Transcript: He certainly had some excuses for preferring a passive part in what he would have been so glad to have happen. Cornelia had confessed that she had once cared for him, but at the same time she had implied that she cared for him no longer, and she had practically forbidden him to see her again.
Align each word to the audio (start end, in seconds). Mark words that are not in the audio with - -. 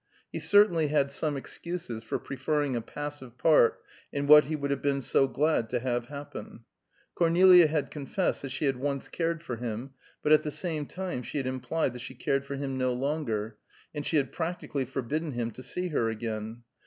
He 0.31 0.39
certainly 0.39 0.87
had 0.87 1.11
some 1.11 1.37
excuses 1.37 2.01
for 2.01 2.17
preferring 2.17 2.75
a 2.75 2.81
passive 2.81 3.37
part 3.37 3.83
in 4.11 4.25
what 4.25 4.45
he 4.45 4.55
would 4.55 4.71
have 4.71 4.81
been 4.81 4.99
so 5.01 5.27
glad 5.27 5.69
to 5.69 5.79
have 5.79 6.07
happen. 6.07 6.61
Cornelia 7.13 7.67
had 7.67 7.91
confessed 7.91 8.41
that 8.41 8.49
she 8.49 8.65
had 8.65 8.77
once 8.77 9.07
cared 9.09 9.43
for 9.43 9.57
him, 9.57 9.91
but 10.23 10.31
at 10.31 10.41
the 10.41 10.49
same 10.49 10.87
time 10.87 11.21
she 11.21 11.37
had 11.37 11.45
implied 11.45 11.93
that 11.93 11.99
she 12.01 12.15
cared 12.15 12.45
for 12.47 12.55
him 12.55 12.79
no 12.79 12.91
longer, 12.93 13.57
and 13.93 14.03
she 14.03 14.17
had 14.17 14.31
practically 14.31 14.85
forbidden 14.85 15.33
him 15.33 15.51
to 15.51 15.61
see 15.61 15.89
her 15.89 16.09
again. 16.09 16.63